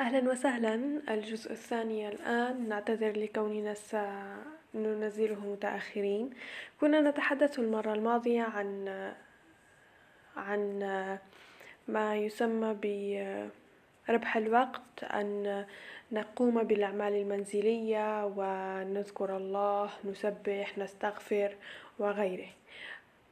أهلا 0.00 0.30
وسهلا. 0.30 0.74
الجزء 1.08 1.52
الثاني 1.52 2.08
الآن 2.08 2.68
نعتذر 2.68 3.12
لكوننا 3.16 3.74
سننزله 3.74 5.40
متأخرين. 5.40 6.30
كنا 6.80 7.00
نتحدث 7.00 7.58
المرة 7.58 7.92
الماضية 7.94 8.42
عن 8.42 8.88
عن 10.36 10.78
ما 11.88 12.16
يسمى 12.16 12.76
بربح 14.08 14.36
الوقت 14.36 15.04
أن 15.04 15.64
نقوم 16.12 16.62
بالأعمال 16.62 17.12
المنزلية 17.12 18.26
ونذكر 18.26 19.36
الله 19.36 19.90
نسبح 20.04 20.78
نستغفر 20.78 21.56
وغيره. 21.98 22.48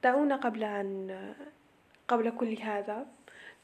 دعونا 0.03 0.37
قبل 0.37 0.65
أن 0.65 1.35
قبل 2.09 2.31
كل 2.31 2.57
هذا. 2.59 3.07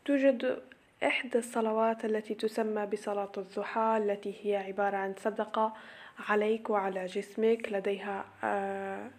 توجد 0.04 0.62
إحدى 1.02 1.38
الصلوات 1.38 2.04
التي 2.04 2.34
تسمى 2.34 2.86
بصلاة 2.86 3.32
الضحى 3.36 4.00
التي 4.02 4.34
هي 4.42 4.56
عبارة 4.56 4.96
عن 4.96 5.14
صدقة 5.18 5.74
عليك 6.28 6.70
وعلى 6.70 7.06
جسمك 7.06 7.68
لديها 7.72 8.24
آه، 8.44 9.10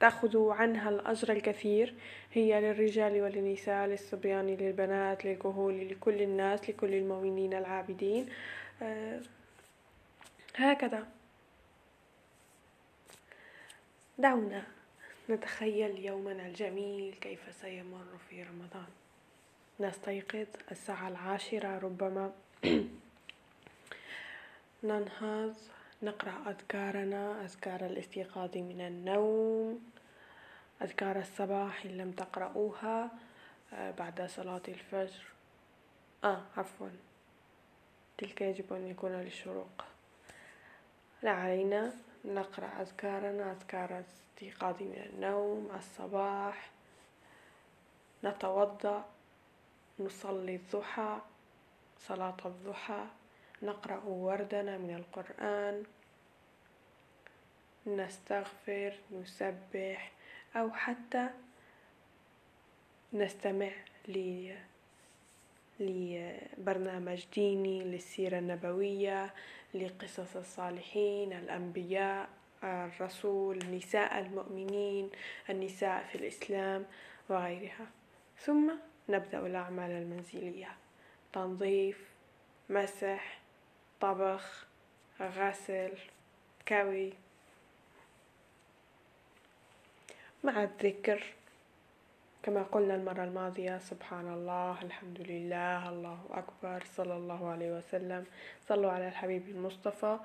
تأخذ 0.00 0.50
عنها 0.50 0.90
الأجر 0.90 1.32
الكثير. 1.32 1.94
هي 2.32 2.60
للرجال 2.60 3.22
وللنساء 3.22 3.86
للصبيان 3.86 4.46
للبنات 4.46 5.24
للكهول 5.24 5.88
لكل 5.88 6.22
الناس 6.22 6.70
لكل 6.70 6.94
المؤمنين 6.94 7.54
العابدين. 7.54 8.28
آه، 8.82 9.20
هكذا. 10.56 11.06
دعونا 14.18 14.62
نتخيل 15.30 16.04
يومنا 16.04 16.46
الجميل 16.46 17.14
كيف 17.20 17.40
سيمر 17.60 18.06
في 18.30 18.42
رمضان. 18.42 18.97
نستيقظ 19.80 20.46
الساعة 20.70 21.08
العاشرة 21.08 21.78
ربما 21.78 22.32
ننهض 24.84 25.56
نقرأ 26.02 26.50
أذكارنا 26.50 27.44
أذكار 27.44 27.86
الاستيقاظ 27.86 28.56
من 28.56 28.80
النوم 28.80 29.90
أذكار 30.82 31.18
الصباح 31.18 31.84
إن 31.84 31.90
لم 31.90 32.12
تقرأوها 32.12 33.10
آه، 33.72 33.90
بعد 33.90 34.26
صلاة 34.26 34.62
الفجر. 34.68 35.24
آه 36.24 36.42
عفوا. 36.56 36.88
تلك 38.18 38.40
يجب 38.40 38.72
أن 38.72 38.88
يكون 38.88 39.12
للشروق. 39.12 39.84
لا 41.22 41.30
علينا 41.30 41.92
نقرأ 42.24 42.82
أذكارنا 42.82 43.52
أذكار 43.52 43.98
الاستيقاظ 43.98 44.82
من 44.82 45.08
النوم 45.12 45.70
الصباح. 45.76 46.70
نتوضأ. 48.24 49.04
نصلي 50.00 50.54
الضحى 50.56 51.18
صلاة 51.98 52.36
الضحى 52.44 53.04
نقرأ 53.62 54.02
وردنا 54.04 54.78
من 54.78 54.94
القرآن 54.94 55.84
نستغفر 57.86 58.94
نسبح 59.12 60.12
أو 60.56 60.70
حتى 60.70 61.28
نستمع 63.12 63.70
لبرنامج 65.80 67.24
ديني 67.34 67.84
للسيرة 67.84 68.38
النبوية 68.38 69.34
لقصص 69.74 70.36
الصالحين 70.36 71.32
الأنبياء 71.32 72.28
الرسول 72.64 73.58
نساء 73.58 74.18
المؤمنين 74.18 75.10
النساء 75.50 76.04
في 76.04 76.14
الإسلام 76.14 76.86
وغيرها. 77.28 77.86
ثم 78.38 78.72
نبدأ 79.08 79.46
الأعمال 79.46 79.90
المنزلية. 79.90 80.68
تنظيف 81.32 82.08
مسح 82.68 83.38
طبخ 84.00 84.66
غسل 85.20 85.92
كوي. 86.68 87.12
مع 90.44 90.62
الذكر 90.62 91.24
كما 92.42 92.62
قلنا 92.62 92.94
المرة 92.94 93.24
الماضية 93.24 93.78
سبحان 93.78 94.32
الله 94.32 94.82
الحمد 94.82 95.20
لله 95.20 95.88
الله 95.88 96.18
أكبر 96.30 96.84
صلى 96.96 97.16
الله 97.16 97.48
عليه 97.50 97.72
وسلم. 97.78 98.26
صلوا 98.68 98.90
على 98.92 99.08
الحبيب 99.08 99.48
المصطفى 99.48 100.18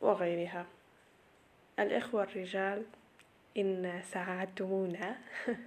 وغيرها. 0.00 0.66
الإخوة 1.78 2.22
الرجال 2.22 2.84
إن 3.56 4.02
ساعدتمونا. 4.02 5.18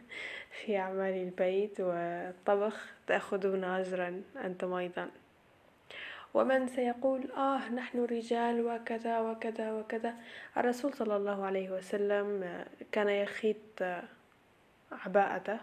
في 0.51 0.77
أعمال 0.77 1.13
البيت 1.13 1.81
والطبخ 1.81 2.93
تأخذون 3.07 3.63
أجرا 3.63 4.21
أنتم 4.43 4.73
أيضا. 4.73 5.09
ومن 6.33 6.67
سيقول 6.67 7.31
آه 7.31 7.69
نحن 7.69 8.05
رجال 8.05 8.65
وكذا 8.65 9.19
وكذا 9.19 9.71
وكذا. 9.71 10.15
الرسول 10.57 10.93
صلى 10.93 11.15
الله 11.15 11.45
عليه 11.45 11.69
وسلم 11.69 12.55
كان 12.91 13.09
يخيط 13.09 13.83
عباءته 14.91 15.59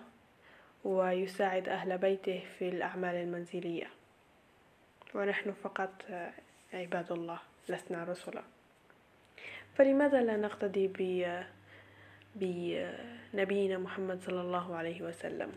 ويساعد 0.85 1.69
أهل 1.69 1.99
بيته 1.99 2.43
في 2.59 2.69
الأعمال 2.69 3.15
المنزلية. 3.15 3.87
ونحن 5.15 5.53
فقط 5.53 6.05
عباد 6.73 7.13
الله 7.13 7.39
لسنا 7.69 8.05
رسلا. 8.05 8.43
فلماذا 9.75 10.23
لا 10.23 10.37
نقتدي 10.37 10.89
بنبينا 12.35 13.79
محمد 13.79 14.21
صلى 14.23 14.41
الله 14.41 14.77
عليه 14.77 15.03
وسلم. 15.03 15.53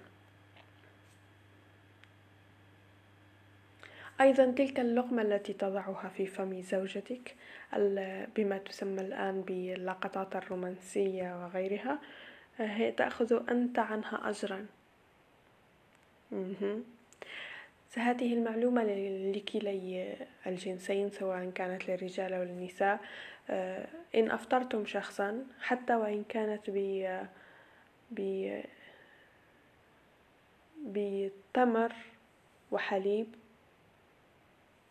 أيضا 4.22 4.52
تلك 4.52 4.80
اللقمة 4.80 5.22
التي 5.22 5.54
تضعها 5.54 6.10
في 6.10 6.26
فم 6.26 6.62
زوجتك 6.62 7.36
بما 8.36 8.58
تسمى 8.58 9.02
الآن 9.02 9.42
باللقطات 9.42 10.36
الرومانسية 10.36 11.44
وغيرها 11.44 12.00
هي 12.58 12.92
تأخذ 12.92 13.50
أنت 13.50 13.80
عنها 13.80 14.30
أجرا. 14.30 14.66
هذه 18.00 18.34
المعلومة 18.34 18.84
لكلي 19.36 20.16
الجنسين 20.48 21.10
سواء 21.10 21.50
كانت 21.50 21.90
للرجال 21.90 22.34
أو 22.34 22.44
للنساء. 22.44 23.00
آه، 23.50 23.88
إن 24.16 24.32
أفطرتم 24.32 24.86
شخصا 24.86 25.46
حتى 25.62 25.96
وإن 25.96 26.24
كانت 26.24 26.70
ب 26.70 27.08
ب 28.12 28.62
بتمر 30.86 31.94
وحليب 32.72 33.36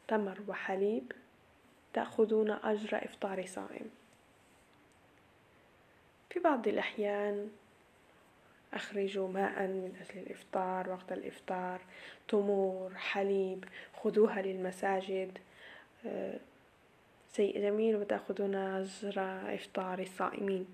تمر 0.09 0.39
وحليب 0.49 1.13
تأخذون 1.93 2.51
أجر 2.51 3.05
إفطار 3.05 3.47
صائم. 3.47 3.91
في 6.31 6.39
بعض 6.39 6.69
الأحيان 6.69 7.51
أخرجوا 8.75 9.29
ماء 9.29 9.63
من 9.63 9.93
أجل 10.01 10.21
الإفطار 10.21 10.91
وقت 10.91 11.13
الإفطار 11.13 11.81
تمور 12.29 12.95
حليب 12.95 13.65
خذوها 14.03 14.43
للمساجد. 14.43 15.39
شيء 17.37 17.61
جميل 17.61 17.97
وتأخذون 17.97 18.55
أجر 18.55 19.15
إفطار 19.55 19.99
الصائمين. 19.99 20.67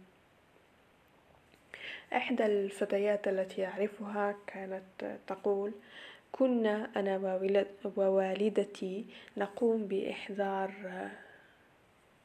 إحدى 2.12 2.46
الفتيات 2.46 3.28
التي 3.28 3.66
أعرفها 3.66 4.34
كانت 4.46 5.18
تقول 5.26 5.72
كنا 6.32 6.90
أنا 6.96 7.40
ووالدتي 7.96 9.04
نقوم 9.36 9.86
بإحضار 9.86 10.70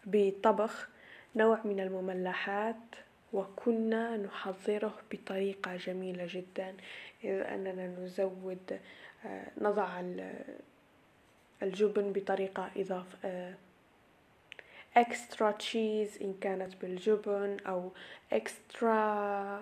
بطبخ 0.06 0.90
نوع 1.36 1.60
من 1.64 1.80
المملحات 1.80 2.76
وكنا 3.34 4.18
نحضره 4.18 4.94
بطريقة 5.12 5.76
جميلة 5.76 6.28
جدا 6.30 6.76
إذ 7.24 7.30
أننا 7.30 7.88
نزود 7.88 8.80
نضع 9.58 10.02
الجبن 11.64 12.14
بطريقة 12.14 12.72
إضافة 12.78 13.56
extra 14.96 15.54
cheese 15.54 16.22
إن 16.22 16.36
كانت 16.42 16.76
بالجبن 16.82 17.58
أو 17.68 17.92
extra 18.34 19.60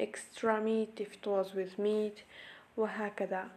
extra 0.00 0.60
meat 0.60 1.00
if 1.00 1.12
it 1.14 1.26
was 1.26 1.54
with 1.54 1.78
meat 1.78 2.24
وهكذا. 2.76 3.48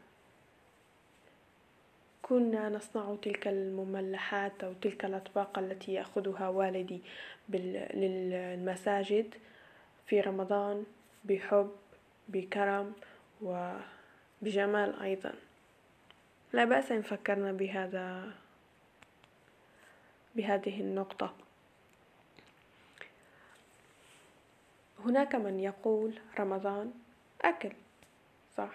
كنا 2.29 2.69
نصنع 2.69 3.15
تلك 3.21 3.47
المملحات 3.47 4.63
أو 4.63 4.74
تلك 4.74 5.06
الأطباق 5.06 5.59
التي 5.59 5.94
يأخذها 5.94 6.47
والدي 6.47 7.01
للمساجد 7.50 9.35
في 10.07 10.21
رمضان 10.21 10.85
بحب 11.25 11.71
بكرم 12.27 12.94
وبجمال 13.41 15.00
أيضا. 15.01 15.33
لا 16.53 16.65
بأس 16.65 16.91
إن 16.91 17.01
فكرنا 17.01 17.51
بهذا 17.51 18.33
بهذه 20.35 20.81
النقطة. 20.81 21.33
هناك 25.06 25.35
من 25.35 25.59
يقول 25.59 26.19
رمضان 26.39 26.94
أكل. 27.41 27.71
صح 28.57 28.71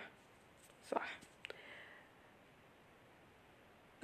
صح. 0.91 1.22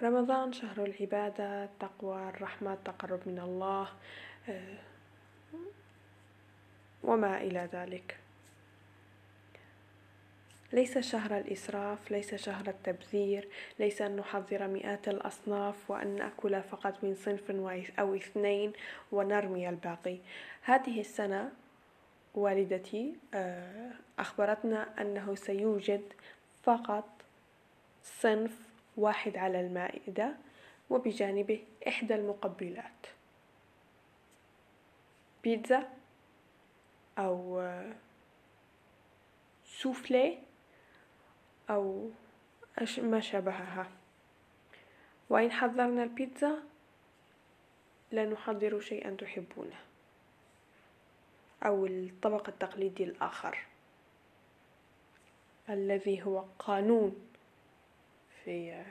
رمضان 0.01 0.53
شهر 0.53 0.85
العبادة 0.85 1.65
التقوى 1.65 2.29
الرحمة 2.29 2.73
التقرب 2.73 3.21
من 3.27 3.39
الله 3.39 3.89
آه، 4.49 4.79
وما 7.03 7.43
إلى 7.43 7.69
ذلك. 7.73 8.17
ليس 10.73 10.99
شهر 10.99 11.39
الإسراف 11.39 12.11
ليس 12.11 12.35
شهر 12.35 12.69
التبذير 12.69 13.49
ليس 13.79 14.03
أن 14.03 14.17
نحضر 14.17 14.69
مئات 14.69 15.09
الأصناف 15.09 15.91
وأن 15.91 16.17
نأكل 16.17 16.63
فقط 16.63 17.05
من 17.05 17.15
صنف 17.15 17.51
أو 17.99 18.15
اثنين 18.15 18.73
ونرمي 19.13 19.69
الباقي. 19.69 20.19
هذه 20.63 21.01
السنة 21.01 21.53
والدتي 22.35 23.15
آه، 23.35 23.91
أخبرتنا 24.19 25.01
أنه 25.01 25.35
سيوجد 25.35 26.03
فقط 26.63 27.09
صنف 28.03 28.68
واحد 28.99 29.37
على 29.37 29.61
المائدة 29.61 30.37
وبجانبه 30.91 31.65
إحدى 31.89 32.15
المقبلات. 32.15 33.07
بيتزا 35.43 35.89
أو 37.19 37.63
سوفلي 39.65 40.39
أو 41.71 42.11
ما 42.99 43.21
شابهها. 43.21 43.91
وإن 45.31 45.53
حضرنا 45.53 46.03
البيتزا 46.03 46.63
لا 48.13 48.27
نحضر 48.27 48.81
شيئا 48.81 49.11
تحبونه. 49.11 49.81
أو 51.63 51.87
الطبق 51.87 52.49
التقليدي 52.49 53.05
الآخر. 53.05 53.59
الذي 55.69 56.23
هو 56.23 56.45
قانون. 56.59 57.29
في 58.49 58.83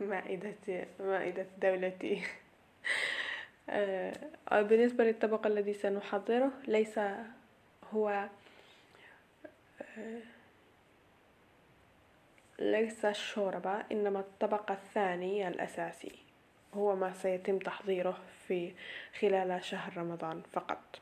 مائدة 0.00 0.86
مائدة 1.00 1.46
دولتي. 1.58 2.22
آه، 3.70 4.12
بالنسبة 4.62 5.04
للطبق 5.04 5.46
الذي 5.46 5.74
سنحضره 5.74 6.52
ليس 6.68 6.98
هو 7.92 8.28
آه، 9.98 10.20
ليس 12.58 13.04
الشوربة 13.04 13.84
إنما 13.92 14.20
الطبق 14.20 14.70
الثاني 14.70 15.48
الأساسي. 15.48 16.12
هو 16.74 16.96
ما 16.96 17.12
سيتم 17.12 17.58
تحضيره 17.58 18.18
في 18.48 18.72
خلال 19.20 19.64
شهر 19.64 19.96
رمضان 19.96 20.42
فقط. 20.52 21.00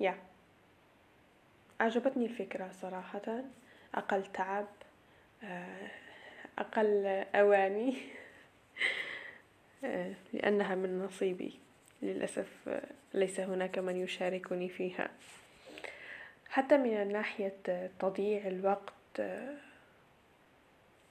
يا 0.00 0.25
أعجبتني 1.80 2.26
الفكرة 2.26 2.70
صراحة. 2.82 3.42
أقل 3.94 4.26
تعب 4.32 4.66
آه، 5.44 5.90
أقل 6.58 7.06
أواني 7.34 7.96
آه، 9.84 10.12
لأنها 10.32 10.74
من 10.74 10.98
نصيبي. 10.98 11.58
للأسف 12.02 12.68
آه، 12.68 12.82
ليس 13.14 13.40
هناك 13.40 13.78
من 13.78 13.96
يشاركني 13.96 14.68
فيها. 14.68 15.10
حتى 16.48 16.76
من 16.76 17.12
ناحية 17.12 17.90
تضييع 17.98 18.46
الوقت 18.46 18.92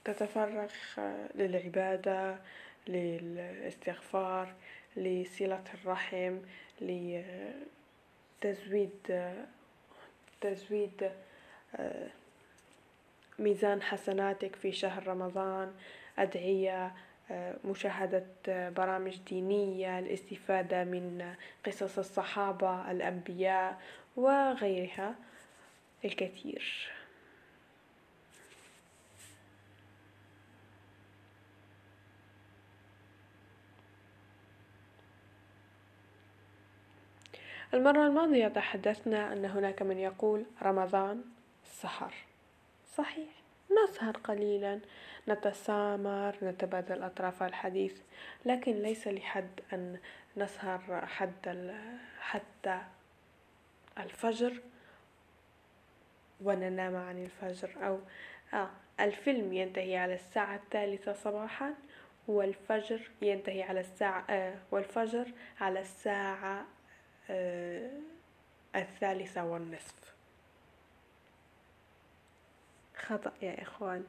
تتفرغ 0.05 0.71
للعبادة 1.35 2.37
للاستغفار 2.87 4.53
لصلة 4.95 5.63
الرحم 5.73 6.37
لتزويد 8.41 9.31
تزويد 10.41 11.11
ميزان 13.39 13.81
حسناتك 13.81 14.55
في 14.55 14.71
شهر 14.71 15.07
رمضان 15.07 15.73
أدعية 16.19 16.95
مشاهدة 17.65 18.25
برامج 18.47 19.17
دينية 19.27 19.99
الاستفادة 19.99 20.83
من 20.83 21.35
قصص 21.65 21.97
الصحابة 21.97 22.91
الأنبياء 22.91 23.81
وغيرها 24.15 25.15
الكثير. 26.05 26.91
المرة 37.75 38.07
الماضية 38.07 38.47
تحدثنا 38.47 39.33
أن 39.33 39.45
هناك 39.45 39.81
من 39.81 39.97
يقول 39.97 40.45
رمضان 40.63 41.23
سهر. 41.65 42.13
صحيح 42.97 43.27
نسهر 43.83 44.17
قليلا. 44.17 44.79
نتسامر 45.27 46.35
نتبادل 46.43 47.03
أطراف 47.03 47.43
الحديث 47.43 48.01
لكن 48.45 48.71
ليس 48.71 49.07
لحد 49.07 49.49
أن 49.73 49.99
نسهر 50.37 51.05
حد 51.05 51.73
حتى 52.19 52.81
الفجر 53.97 54.61
وننام 56.43 56.95
عن 56.95 57.23
الفجر. 57.23 57.69
أو 57.87 57.99
آه 58.53 58.69
الفيلم 58.99 59.53
ينتهي 59.53 59.97
على 59.97 60.13
الساعة 60.13 60.55
الثالثة 60.55 61.13
صباحا 61.13 61.73
والفجر 62.27 63.09
ينتهي 63.21 63.63
على 63.63 63.79
الساعة 63.79 64.25
آه 64.29 64.55
والفجر 64.71 65.31
على 65.61 65.79
الساعة 65.79 66.65
الثالثة 68.75 69.45
والنصف. 69.45 70.15
خطأ 72.97 73.31
يا 73.41 73.61
إخوان. 73.61 74.05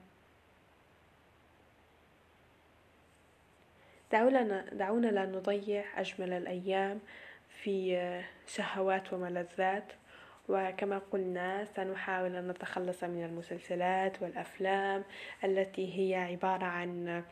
دعونا 4.12 4.64
دعونا 4.72 5.06
لا 5.06 5.26
نضيع 5.26 5.84
أجمل 6.00 6.32
الأيام 6.32 7.00
في 7.48 7.96
آه، 7.96 8.24
شهوات 8.46 9.12
وملذات 9.12 9.92
وكما 10.48 10.98
قلنا 10.98 11.64
سنحاول 11.64 12.36
أن 12.36 12.48
نتخلص 12.48 13.04
من 13.04 13.24
المسلسلات 13.24 14.22
والأفلام 14.22 15.04
التي 15.44 15.98
هي 15.98 16.14
عبارة 16.14 16.64
عن 16.64 17.24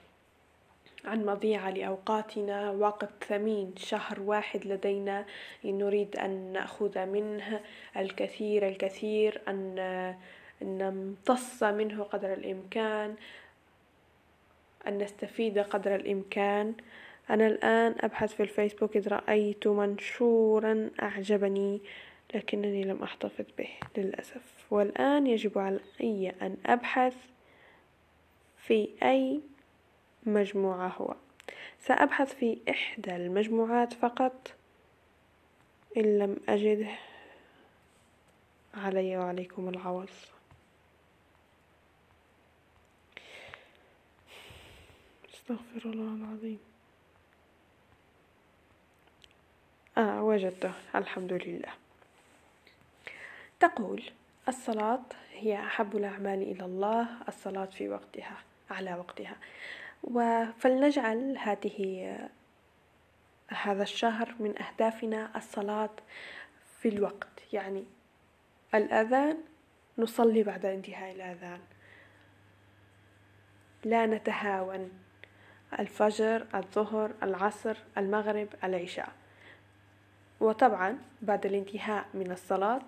عن 1.04 1.24
مضيعة 1.24 1.70
لأوقاتنا 1.70 2.70
وقت 2.70 3.24
ثمين 3.24 3.74
شهر 3.76 4.20
واحد 4.20 4.66
لدينا 4.66 5.24
نريد 5.64 6.16
أن 6.16 6.52
نأخذ 6.52 7.06
منه 7.06 7.60
الكثير 7.96 8.68
الكثير 8.68 9.40
أن 9.48 10.16
نمتص 10.62 11.62
منه 11.62 12.02
قدر 12.02 12.32
الإمكان 12.32 13.14
أن 14.86 14.98
نستفيد 14.98 15.58
قدر 15.58 15.94
الإمكان. 15.94 16.74
أنا 17.30 17.46
الآن 17.46 17.94
أبحث 18.00 18.34
في 18.34 18.42
الفيسبوك 18.42 18.96
إذ 18.96 19.08
رأيت 19.08 19.66
منشورا 19.66 20.90
أعجبني 21.02 21.80
لكنني 22.34 22.84
لم 22.84 23.02
أحتفظ 23.02 23.44
به 23.58 23.68
للأسف. 23.96 24.66
والآن 24.70 25.26
يجب 25.26 25.58
علي 25.58 26.32
أن 26.42 26.56
أبحث 26.66 27.14
في 28.56 28.88
أي 29.02 29.40
مجموعة 30.26 30.88
هو. 30.88 31.14
سأبحث 31.80 32.34
في 32.34 32.58
إحدى 32.70 33.16
المجموعات 33.16 33.92
فقط. 33.92 34.52
إن 35.96 36.18
لم 36.18 36.36
أجده 36.48 36.90
علي 38.74 39.16
وعليكم 39.16 39.68
العوض. 39.68 40.10
استغفر 45.34 45.90
الله 45.90 46.14
العظيم. 46.14 46.58
آه 49.98 50.22
وجدته. 50.22 50.72
الحمد 50.94 51.32
لله. 51.32 51.72
تقول 53.60 54.02
الصلاة 54.48 55.02
هي 55.32 55.58
أحب 55.66 55.96
الأعمال 55.96 56.42
إلى 56.42 56.64
الله 56.64 57.08
الصلاة 57.28 57.64
في 57.64 57.88
وقتها 57.88 58.36
على 58.70 58.94
وقتها. 58.94 59.36
فلنجعل 60.58 61.38
هذه 61.38 62.18
هذا 63.48 63.82
الشهر 63.82 64.34
من 64.40 64.62
أهدافنا 64.62 65.36
الصلاة 65.36 65.90
في 66.80 66.88
الوقت. 66.88 67.52
يعني 67.52 67.84
الأذان 68.74 69.38
نصلي 69.98 70.42
بعد 70.42 70.66
انتهاء 70.66 71.12
الأذان. 71.12 71.60
لا 73.84 74.06
نتهاون. 74.06 74.90
الفجر 75.78 76.46
الظهر 76.54 77.12
العصر 77.22 77.76
المغرب 77.98 78.48
العشاء. 78.64 79.12
وطبعا 80.40 80.98
بعد 81.22 81.46
الانتهاء 81.46 82.06
من 82.14 82.32
الصلاة 82.32 82.86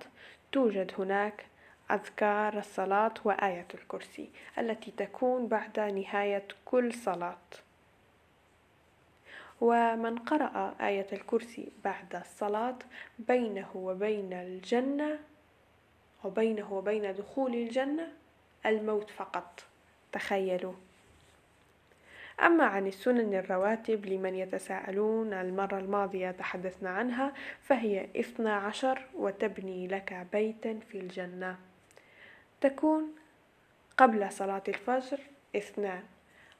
توجد 0.52 0.92
هناك 0.98 1.46
أذكار 1.90 2.58
الصلاة 2.58 3.14
وآية 3.24 3.66
الكرسي 3.74 4.28
التي 4.58 4.90
تكون 4.90 5.46
بعد 5.48 5.80
نهاية 5.80 6.48
كل 6.64 6.94
صلاة. 6.94 7.38
ومن 9.60 10.18
قرأ 10.18 10.74
آية 10.80 11.06
الكرسي 11.12 11.68
بعد 11.84 12.16
الصلاة 12.16 12.78
بينه 13.18 13.68
وبين 13.74 14.32
الجنة 14.32 15.18
وبينه 16.24 16.72
وبين 16.72 17.14
دخول 17.14 17.54
الجنة 17.54 18.08
الموت 18.66 19.10
فقط. 19.10 19.64
تخيلوا. 20.12 20.74
أما 22.42 22.64
عن 22.64 22.86
السنن 22.86 23.34
الرواتب 23.34 24.06
لمن 24.06 24.34
يتساءلون 24.34 25.32
المرة 25.32 25.78
الماضية 25.78 26.30
تحدثنا 26.30 26.90
عنها 26.90 27.32
فهي 27.62 28.08
اثنا 28.16 28.56
عشر 28.56 29.06
وتبني 29.14 29.88
لك 29.88 30.26
بيتا 30.32 30.80
في 30.88 30.98
الجنة. 30.98 31.56
تكون 32.68 33.14
قبل 33.96 34.32
صلاة 34.32 34.62
الفجر 34.68 35.20
اثنان 35.56 36.02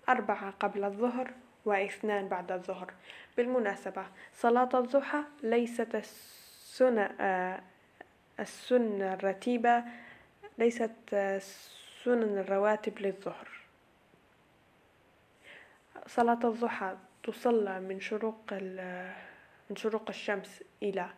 أربعة 0.09 0.51
قبل 0.51 0.85
الظهر 0.85 1.31
واثنان 1.65 2.29
بعد 2.29 2.53
الظهر. 2.53 2.93
بالمناسبة 3.37 4.07
صلاة 4.35 4.69
الضحى 4.75 5.23
ليست 5.43 5.95
السنة 5.95 7.15
آه، 7.21 7.61
السنة 8.41 9.15
الرتيبة 9.15 9.85
ليست 10.59 10.91
سنن 12.05 12.39
الرواتب 12.39 12.99
للظهر. 12.99 13.49
صلاة 16.07 16.41
الضحى 16.45 16.97
تصلى 17.23 17.81
من 17.81 18.01
شروق 18.01 18.53
من 19.71 19.77
شروق 19.77 20.05
الشمس 20.09 20.63
إلى 20.83 21.11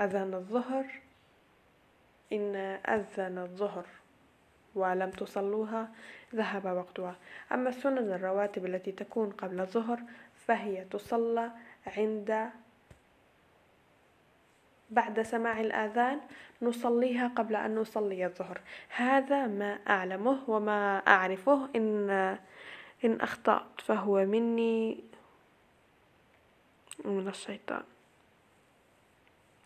أذان 0.00 0.34
الظهر. 0.34 1.00
إن 2.32 2.56
أذن 2.88 3.38
الظهر 3.38 3.86
ولم 4.74 5.10
تصلوها 5.10 5.88
ذهب 6.34 6.64
وقتها. 6.64 7.16
أما 7.52 7.68
السنن 7.68 8.12
الرواتب 8.12 8.66
التي 8.66 8.92
تكون 8.92 9.30
قبل 9.30 9.60
الظهر 9.60 10.00
فهي 10.46 10.84
تصلى 10.84 11.50
عند 11.86 12.50
بعد 14.90 15.22
سماع 15.22 15.60
الآذان 15.60 16.20
نصليها 16.62 17.28
قبل 17.28 17.56
أن 17.56 17.74
نصلي 17.74 18.26
الظهر. 18.26 18.60
هذا 18.88 19.46
ما 19.46 19.78
أعلمه 19.88 20.50
وما 20.50 20.98
أعرفه. 20.98 21.68
إن 21.76 22.10
إن 23.04 23.20
أخطأت 23.20 23.80
فهو 23.80 24.24
مني 24.24 25.04
من 27.04 27.28
الشيطان. 27.28 27.82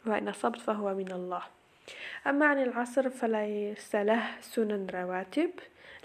وإن 0.07 0.29
أصبت 0.29 0.61
فهو 0.61 0.95
من 0.95 1.13
الله. 1.13 1.43
أما 2.27 2.47
عن 2.47 2.63
العصر 2.63 3.11
فليس 3.11 3.95
له 3.95 4.23
سنن 4.41 4.87
رواتب 4.95 5.51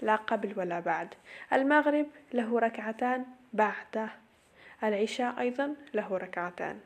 لا 0.02 0.16
قبل 0.16 0.52
ولا 0.56 0.80
بعد. 0.80 1.14
المغرب 1.52 2.06
له 2.32 2.58
ركعتان 2.58 3.24
بعد 3.52 4.08
العشاء 4.84 5.40
أيضا 5.40 5.74
له 5.94 6.16
ركعتان. 6.16 6.80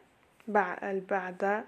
بعد 0.48 1.64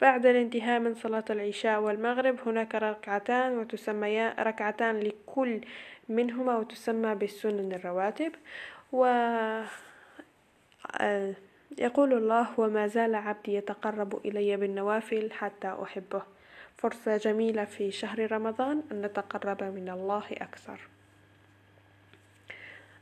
بعد 0.00 0.26
الانتهاء 0.26 0.80
من 0.80 0.94
صلاة 0.94 1.24
العشاء 1.30 1.80
والمغرب 1.80 2.48
هناك 2.48 2.74
ركعتان 2.74 3.58
وتسميان 3.58 4.34
ركعتان 4.38 5.00
لكل 5.00 5.60
منهما 6.08 6.56
وتسمى 6.56 7.14
بالسنن 7.14 7.72
الرواتب. 7.72 8.32
و 8.92 9.04
يقول 11.78 12.12
الله 12.12 12.60
وما 12.60 12.86
زال 12.86 13.14
عبدي 13.14 13.54
يتقرب 13.54 14.26
إلي 14.26 14.56
بالنوافل 14.56 15.32
حتى 15.32 15.76
أحبه. 15.82 16.22
فرصة 16.76 17.16
جميلة 17.16 17.64
في 17.64 17.90
شهر 17.90 18.32
رمضان 18.32 18.82
أن 18.92 19.02
نتقرب 19.02 19.62
من 19.62 19.88
الله 19.88 20.24
أكثر. 20.32 20.80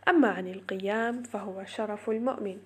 أما 0.08 0.28
عن 0.28 0.48
القيام 0.48 1.22
فهو 1.22 1.64
شرف 1.64 2.10
المؤمن. 2.10 2.58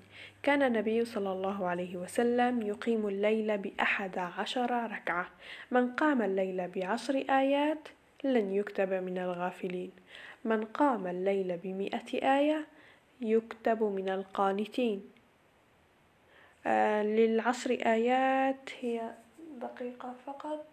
كان 0.42 0.62
النبي 0.62 1.04
صلى 1.04 1.32
الله 1.32 1.66
عليه 1.66 1.96
وسلم 1.96 2.62
يقيم 2.62 3.08
الليل 3.08 3.58
بأحد 3.58 4.18
عشر 4.18 4.90
ركعة. 4.92 5.26
من 5.70 5.92
قام 5.92 6.22
الليل 6.22 6.68
بعشر 6.68 7.24
آيات 7.30 7.88
لن 8.24 8.52
يكتب 8.54 8.92
من 8.92 9.18
الغافلين. 9.18 9.90
من 10.44 10.64
قام 10.64 11.06
الليل 11.06 11.56
بمئة 11.56 12.38
آية 12.38 12.66
يكتب 13.20 13.82
من 13.82 14.08
القانتين. 14.08 15.15
للعشر 17.02 17.70
آيات. 17.70 18.70
هي 18.80 19.14
دقيقة 19.60 20.14
فقط. 20.26 20.66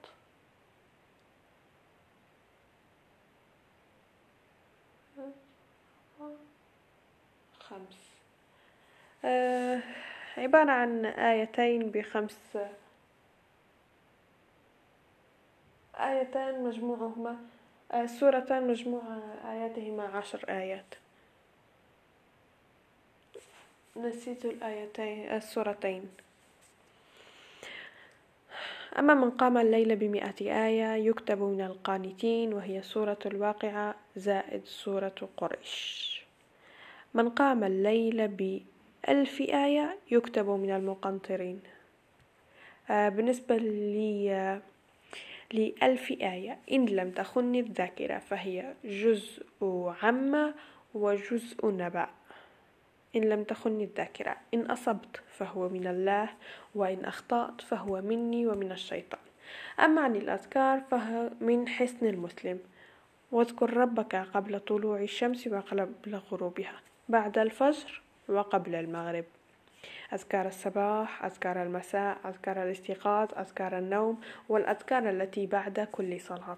خمس. 7.60 8.14
آه 9.26 9.82
عبارة 10.38 10.72
عن 10.72 11.06
آيتين 11.06 11.92
بخمس. 11.92 12.58
آيتان 15.96 16.64
مجموعهما 16.64 17.38
آه 17.92 18.06
سورتان 18.06 18.68
مجموع 18.68 19.02
آياتهما 19.46 20.04
عشر 20.04 20.46
آيات. 20.50 20.96
نسيت 23.98 24.46
الآيتين 24.46 25.32
السورتين. 25.32 26.10
أما 29.00 29.14
من 29.14 29.32
قام 29.32 29.58
الليل 29.58 29.96
بمئة 29.96 30.66
آية 30.68 30.94
يكتب 31.10 31.42
من 31.42 31.62
القانتين 31.62 32.54
وهي 32.54 32.82
سورة 32.82 33.20
الواقعة 33.26 33.96
زائد 34.16 34.66
سورة 34.66 35.30
قريش. 35.38 36.22
من 37.14 37.30
قام 37.30 37.64
الليل 37.64 38.28
بألف 38.28 39.42
آية 39.42 39.98
يكتب 40.12 40.50
من 40.50 40.72
المقنطرين. 40.72 41.62
آه 42.90 43.10
بالنسبة 43.10 43.58
لي 43.58 44.62
لألف 45.54 46.12
آية 46.12 46.58
إن 46.72 46.86
لم 46.86 47.12
تخني 47.12 47.60
الذاكرة 47.60 48.18
فهي 48.18 48.74
جزء 48.84 49.46
عم 50.02 50.54
وجزء 50.94 51.68
نبأ 51.68 52.10
إن 53.16 53.22
لم 53.22 53.44
تخني 53.44 53.84
الذاكرة. 53.84 54.36
إن 54.54 54.66
أصبت 54.66 55.22
فهو 55.38 55.70
من 55.70 55.88
الله 55.88 56.30
وإن 56.76 57.06
أخطأت 57.06 57.62
فهو 57.62 58.02
مني 58.02 58.48
ومن 58.48 58.72
الشيطان. 58.72 59.20
أما 59.80 60.02
عن 60.02 60.16
الأذكار 60.16 60.82
فهو 60.92 61.30
من 61.42 61.68
حسن 61.68 62.06
المسلم. 62.06 62.60
واذكر 63.32 63.78
ربك 63.78 64.16
قبل 64.16 64.60
طلوع 64.60 65.02
الشمس 65.02 65.48
وقبل 65.48 66.20
غروبها 66.32 66.80
بعد 67.10 67.38
الفجر 67.38 68.02
وقبل 68.28 68.76
المغرب. 68.76 69.26
أذكار 70.14 70.48
الصباح 70.48 71.26
أذكار 71.26 71.64
المساء 71.64 72.18
أذكار 72.26 72.64
الاستيقاظ 72.64 73.30
أذكار 73.38 73.78
النوم 73.78 74.22
والأذكار 74.50 75.10
التي 75.10 75.46
بعد 75.46 75.88
كل 75.92 76.20
صلاة. 76.22 76.58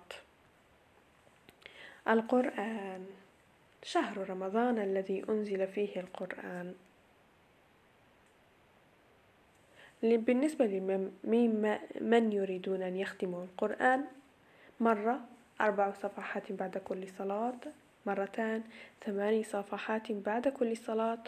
القرآن. 2.07 3.05
شهر 3.84 4.29
رمضان 4.29 4.79
الذي 4.79 5.25
أنزل 5.29 5.67
فيه 5.67 6.00
القرآن. 6.00 6.75
بالنسبة 10.03 10.65
لمن 10.65 12.32
يريدون 12.32 12.82
أن 12.82 12.96
يختموا 12.98 13.44
القرآن 13.44 14.05
مرة 14.79 15.20
أربع 15.62 15.91
صفحات 15.91 16.51
بعد 16.51 16.77
كل 16.77 17.08
صلاة 17.10 17.58
مرتان 18.05 18.63
ثماني 19.05 19.44
صفحات 19.44 20.12
بعد 20.12 20.48
كل 20.48 20.77
صلاة 20.77 21.24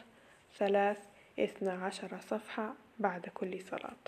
ثلاث 0.57 0.97
اثنى 1.39 1.69
عشر 1.69 2.17
صفحة 2.19 2.73
بعد 2.99 3.29
كل 3.33 3.61
صلاة. 3.61 4.03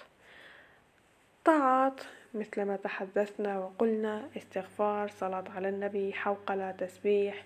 طاعات 1.46 2.02
مثل 2.34 2.62
ما 2.62 2.76
تحدثنا 2.76 3.60
وقلنا 3.60 4.30
استغفار 4.38 5.08
صلاة 5.08 5.44
على 5.56 5.70
النبي 5.70 6.14
حوقلة 6.14 6.72
تسبيح 6.72 7.46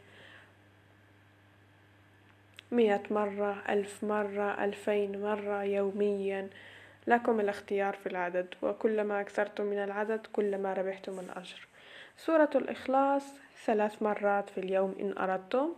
مئة 2.74 3.02
مرة 3.12 3.64
ألف 3.70 4.04
مرة 4.04 4.64
ألفين 4.66 5.22
مرة 5.22 5.64
يوميا. 5.64 6.50
لكم 7.08 7.40
الاختيار 7.40 7.94
في 7.96 8.10
العدد 8.10 8.56
وكلما 8.62 9.22
أكثرتم 9.22 9.64
من 9.64 9.78
العدد 9.84 10.28
كلما 10.34 10.74
ربحتم 10.74 11.20
الأجر. 11.20 11.68
سورة 12.18 12.50
الإخلاص 12.56 13.24
ثلاث 13.66 14.02
مرات 14.02 14.50
في 14.50 14.60
اليوم 14.60 14.96
إن 15.00 15.18
أردتم 15.18 15.76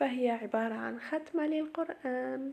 فهي 0.00 0.30
عبارة 0.30 0.74
عن 0.74 1.00
ختمة 1.00 1.46
للقرآن. 1.46 2.52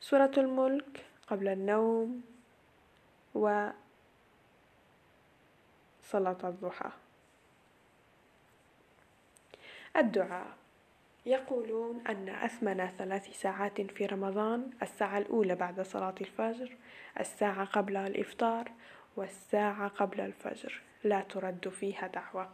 سورة 0.00 0.32
الملك 0.36 1.04
قبل 1.26 1.48
النوم 1.48 2.22
و 3.34 3.68
صلاة 6.04 6.38
الضحى. 6.44 6.90
الدعاء. 9.96 10.55
يقولون 11.26 12.06
أن 12.08 12.28
أثمن 12.28 12.88
ثلاث 12.98 13.40
ساعات 13.40 13.80
في 13.80 14.06
رمضان 14.06 14.70
الساعة 14.82 15.18
الأولى 15.18 15.54
بعد 15.54 15.80
صلاة 15.80 16.14
الفجر 16.20 16.76
الساعة 17.20 17.64
قبل 17.64 17.96
الإفطار 17.96 18.70
والساعة 19.16 19.88
قبل 19.88 20.20
الفجر. 20.20 20.80
لا 21.04 21.20
ترد 21.20 21.68
فيها 21.68 22.06
دعوة. 22.06 22.50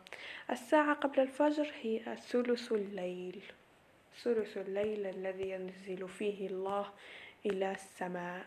الساعة 0.51 0.95
قبل 0.95 1.21
الفجر 1.21 1.73
هي 1.83 2.17
ثلث 2.17 2.73
الليل. 2.73 3.43
ثلث 4.23 4.57
الليل 4.57 5.07
الذي 5.07 5.51
ينزل 5.51 6.09
فيه 6.09 6.47
الله 6.47 6.91
إلى 7.47 7.73
السماء. 7.73 8.47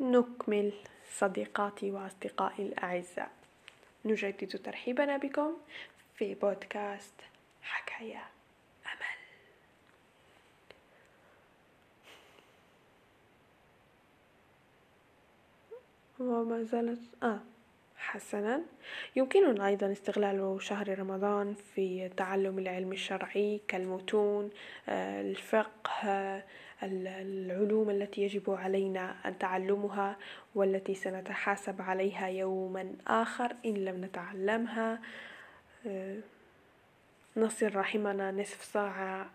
نكمل. 0.00 0.72
صديقاتي 1.08 1.90
وأصدقائي 1.90 2.66
الأعزاء. 2.66 3.30
نجدد 4.04 4.60
ترحيبنا 4.64 5.16
بكم 5.16 5.56
في 6.14 6.34
بودكاست 6.34 7.14
حكاية 7.62 8.22
أمل. 8.86 9.18
وما 16.20 16.62
زالت 16.62 17.00
آه 17.22 17.40
حسنا. 17.96 18.62
يمكننا 19.16 19.66
أيضا 19.66 19.92
استغلال 19.92 20.62
شهر 20.62 20.98
رمضان 20.98 21.54
في 21.74 22.08
تعلم 22.08 22.58
العلم 22.58 22.92
الشرعي 22.92 23.60
كالمتون 23.68 24.50
آه، 24.88 25.20
الفقه 25.20 26.42
العلوم 26.82 27.90
التي 27.90 28.22
يجب 28.22 28.50
علينا 28.50 29.16
أن 29.26 29.38
تعلمها 29.38 30.16
والتي 30.54 30.94
سنتحاسب 30.94 31.82
عليها 31.82 32.26
يوما 32.28 32.94
آخر 33.06 33.56
إن 33.66 33.74
لم 33.74 34.04
نتعلمها 34.04 35.00
آه، 35.86 36.18
نصل 37.36 37.74
رحمنا 37.74 38.30
نصف 38.30 38.64
ساعة 38.64 39.30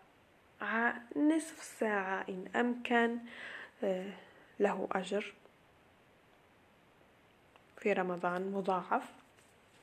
نصف 1.16 1.64
ساعة 1.64 2.26
إن 2.30 2.48
أمكن 2.56 3.18
آه، 3.84 4.12
له 4.60 4.88
أجر 4.92 5.34
في 7.78 7.94
رمضان 7.94 8.52
مضاعف. 8.52 9.04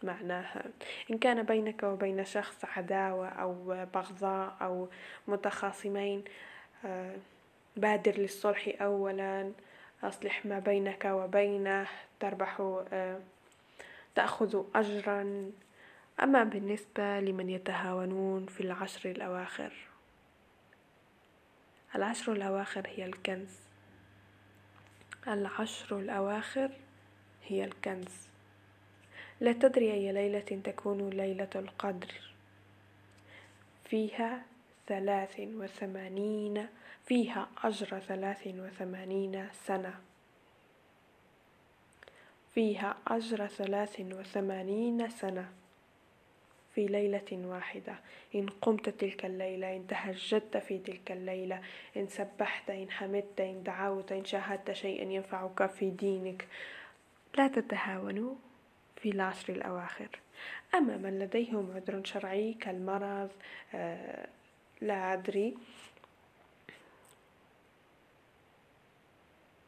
معناها 0.02 0.64
إن 1.10 1.18
كان 1.18 1.42
بينك 1.42 1.82
وبين 1.82 2.24
شخص 2.24 2.64
عداوة 2.64 3.28
أو 3.28 3.52
بغضاء 3.94 4.56
أو 4.62 4.88
متخاصمين 5.28 6.24
آه، 6.84 7.16
بادر 7.80 8.18
للصلح 8.18 8.82
أولا 8.82 9.52
أصلح 10.02 10.46
ما 10.46 10.58
بينك 10.58 11.04
وبينه 11.04 11.86
تربح 12.20 12.60
آه، 12.92 13.20
تأخذ 14.14 14.64
أجرا. 14.74 15.50
أما 16.22 16.44
بالنسبة 16.44 17.20
لمن 17.20 17.50
يتهاونون 17.50 18.46
في 18.46 18.60
العشر 18.60 19.10
الأواخر 19.10 19.72
العشر 21.94 22.32
الأواخر 22.32 22.88
هي 22.88 23.04
الكنز. 23.04 23.58
العشر 25.28 25.98
الأواخر 25.98 26.70
هي 27.46 27.64
الكنز. 27.64 28.28
لا 29.40 29.52
تدري 29.52 29.92
أي 29.92 30.12
ليلة 30.12 30.60
تكون 30.64 31.10
ليلة 31.10 31.50
القدر. 31.56 32.14
فيها 33.84 34.42
ثلاث 34.90 35.40
وثمانين 35.40 36.66
فيها 37.04 37.48
أجر 37.64 37.98
ثلاث 37.98 38.46
وثمانين 38.46 39.48
سنة. 39.52 39.94
فيها 42.54 42.96
أجر 43.06 43.46
ثلاث 43.46 44.00
وثمانين 44.00 45.08
سنة. 45.08 45.48
في 46.74 46.86
ليلة 46.86 47.30
واحدة 47.32 47.94
إن 48.34 48.46
قمت 48.46 48.88
تلك 48.88 49.24
الليلة 49.24 49.76
إن 49.76 49.86
تهجدت 49.86 50.56
في 50.56 50.78
تلك 50.78 51.12
الليلة 51.12 51.60
إن 51.96 52.06
سبحت 52.06 52.70
إن 52.70 52.90
حمدت 52.90 53.40
إن 53.40 53.62
دعوت 53.62 54.12
إن 54.12 54.24
شاهدت 54.24 54.72
شيئا 54.72 55.04
ينفعك 55.04 55.66
في 55.70 55.90
دينك 55.90 56.48
لا 57.38 57.48
تتهاونوا 57.48 58.34
في 58.96 59.10
العشر 59.10 59.52
الأواخر. 59.52 60.08
أما 60.74 60.96
من 60.96 61.18
لديهم 61.18 61.72
عذر 61.74 62.04
شرعي 62.04 62.54
كالمرض 62.54 63.30
آه 63.74 64.28
لا 64.80 65.12
أدري. 65.12 65.56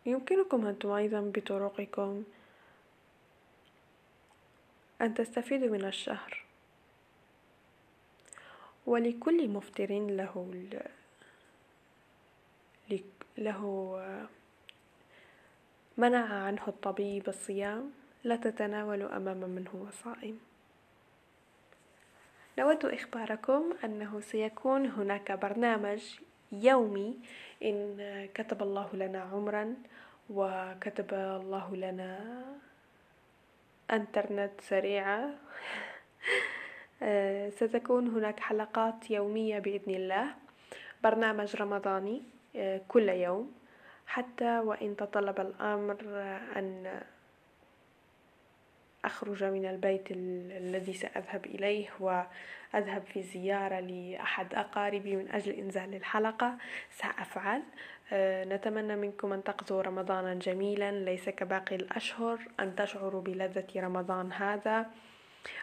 يمكنكم 0.07 0.67
أنتم 0.67 0.91
أيضا 0.91 1.21
بطرقكم. 1.21 2.25
أن 5.01 5.15
تستفيدوا 5.15 5.69
من 5.69 5.85
الشهر. 5.85 6.45
ولكل 8.87 9.49
مفطر 9.49 9.93
له 9.93 10.51
له 13.39 13.63
منع 15.97 16.45
عنه 16.45 16.63
الطبيب 16.69 17.29
الصيام. 17.29 17.93
لا 18.25 18.37
تتناول 18.37 19.03
أمام 19.03 19.37
من 19.37 19.69
هو 19.69 19.91
صائم. 20.05 20.52
نود 22.59 22.85
إخباركم 22.85 23.73
أنه 23.85 24.21
سيكون 24.21 24.87
هناك 24.87 25.33
برنامج 25.33 26.03
يومي 26.53 27.19
إن 27.63 27.97
كتب 28.35 28.63
الله 28.63 28.89
لنا 28.93 29.21
عمرا 29.21 29.75
وكتب 30.31 31.15
الله 31.15 31.77
لنا 31.77 32.43
إنترنت 33.91 34.61
سريعة. 34.61 35.31
ستكون 37.59 38.09
هناك 38.09 38.41
حلقات 38.41 39.11
يومية 39.11 39.59
بإذن 39.59 39.95
الله. 39.95 40.27
برنامج 41.05 41.57
رمضاني 41.57 42.23
كل 42.89 43.09
يوم. 43.09 43.53
حتى 44.07 44.59
وإن 44.59 44.97
تطلب 44.97 45.41
الأمر 45.41 45.97
أن 46.57 47.01
أخرج 49.05 49.45
من 49.45 49.67
البيت 49.67 50.11
الذي 50.11 50.93
سأذهب 50.93 51.47
إليه 51.47 51.89
وأذهب 52.01 53.03
في 53.13 53.23
زيارة 53.23 53.81
لأحد 53.81 54.55
أقاربي 54.55 55.17
من 55.17 55.31
أجل 55.31 55.53
إنزال 55.53 55.95
الحلقة. 55.95 56.57
سأفعل. 56.91 57.63
أه، 58.13 58.45
نتمنى 58.45 58.97
منكم 58.97 59.33
أن 59.33 59.45
تقضوا 59.45 59.83
رمضانا 59.83 60.35
جميلا. 60.35 60.93
ليس 60.93 61.29
كباقي 61.29 61.77
الأشهر 61.77 62.39
أن 62.61 62.75
تشعروا 62.77 63.23
بلذة 63.23 63.67
رمضان 63.77 64.33
هذا. 64.33 64.87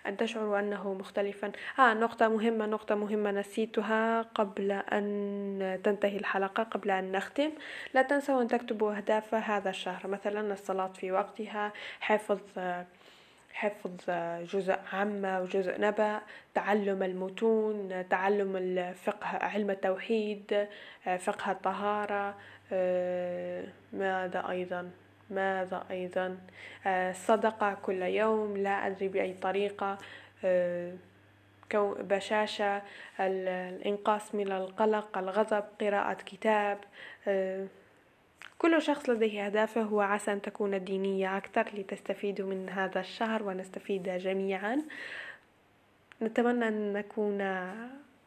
أن 0.08 0.18
تشعروا 0.18 0.60
أنه 0.60 0.94
مختلفا. 0.94 1.52
آه 1.80 1.94
نقطة 1.94 2.28
مهمة 2.28 2.66
نقطة 2.66 2.96
مهمة 2.96 3.32
نسيتها 3.32 4.22
قبل 4.22 4.72
أن 4.72 5.80
تنتهي 5.84 6.18
الحلقة 6.18 6.64
قبل 6.64 6.92
أن 6.92 7.12
نختم. 7.12 7.52
لا 7.94 8.02
تنسوا 8.02 8.42
أن 8.42 8.48
تكتبوا 8.48 8.98
أهداف 8.98 9.36
هذا 9.36 9.70
الشهر. 9.70 10.08
مثلا 10.08 10.54
الصلاة 10.54 10.88
في 10.88 11.12
وقتها 11.12 11.74
حفظ 12.00 12.40
حفظ 13.54 13.92
جزء 14.54 14.76
عامة 14.94 15.42
وجزء 15.42 15.82
نبأ 15.82 16.20
تعلم 16.54 17.04
المتون 17.04 18.08
تعلم 18.10 18.56
الفقه 18.56 19.28
علم 19.28 19.70
التوحيد 19.70 20.68
فقه 21.20 21.52
الطهارة 21.52 22.36
آه، 22.72 23.66
ماذا 23.94 24.50
أيضا؟ 24.50 24.92
ماذا 25.30 25.86
أيضا؟ 25.92 26.38
آه، 26.88 27.12
صدقة 27.12 27.74
كل 27.74 28.02
يوم 28.02 28.58
لا 28.58 28.88
أدري 28.88 29.08
بأي 29.08 29.34
طريقة 29.34 29.98
آه، 30.46 30.94
بشاشة 31.74 32.82
الإنقاص 33.20 34.36
من 34.36 34.52
القلق 34.52 35.18
الغضب 35.18 35.64
قراءة 35.82 36.14
كتاب 36.14 36.78
كل 38.60 38.82
شخص 38.82 39.10
لديه 39.10 39.46
أهدافه 39.46 39.94
وعسى 39.94 40.34
أن 40.34 40.42
تكون 40.42 40.84
دينية 40.84 41.38
أكثر 41.38 41.70
لتستفيدوا 41.74 42.50
من 42.50 42.70
هذا 42.70 43.00
الشهر 43.00 43.44
ونستفيد 43.44 44.10
جميعا. 44.10 44.82
نتمنى 46.22 46.68
أن 46.68 46.94
نكون 46.94 47.42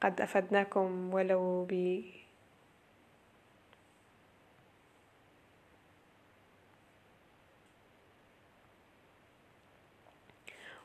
قد 0.00 0.20
أفدناكم 0.20 1.14
ولو 1.14 1.66
ب 1.70 2.02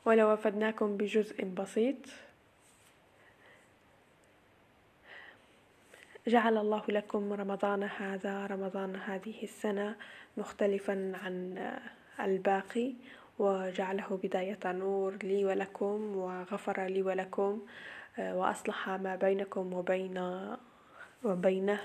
ولو 0.04 0.34
أفدناكم 0.34 0.96
بجزء 0.96 1.44
بسيط. 1.44 1.96
جعل 6.28 6.58
الله 6.58 6.82
لكم 6.88 7.32
رمضان 7.32 7.82
هذا 7.82 8.46
رمضان 8.46 8.96
هذه 8.96 9.42
السنة 9.42 9.96
مختلفا 10.36 11.12
عن 11.24 11.58
الباقي 12.20 12.94
وجعله 13.38 14.20
بداية 14.22 14.58
نور 14.64 15.16
لي 15.22 15.44
ولكم 15.44 16.16
وغفر 16.16 16.86
لي 16.86 17.02
ولكم 17.02 17.60
وأصلح 18.18 18.88
ما 18.88 19.16
بينكم 19.16 19.72
وبين 19.72 20.46
وبينه 21.24 21.80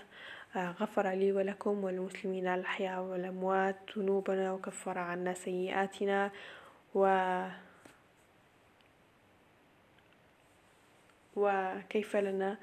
غفر 0.55 1.09
لي 1.09 1.31
ولكم 1.31 1.83
والمسلمين 1.83 2.47
الأحياء 2.47 3.01
والأموات 3.01 3.77
ذنوبنا 3.97 4.53
وكفر 4.53 4.97
عنا 4.97 5.33
سيئاتنا 5.33 6.31
و 6.95 7.05
وكيف 11.35 12.15
لنا 12.15 12.57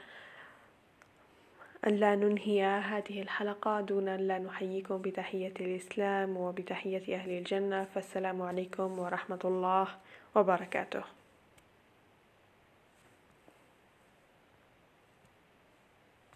أن 1.87 1.97
لا 1.97 2.17
ننهي 2.17 2.65
هذه 2.65 3.23
الحلقة 3.23 3.81
دون 3.81 4.09
أن 4.09 4.21
لا 4.21 4.39
نحييكم 4.39 4.99
بتحية 4.99 5.55
الإسلام 5.61 6.37
وبتحية 6.37 7.17
أهل 7.17 7.31
الجنة 7.31 7.85
فالسلام 7.85 8.43
عليكم 8.43 8.99
ورحمة 8.99 9.41
الله 9.45 9.89
وبركاته. 10.35 11.20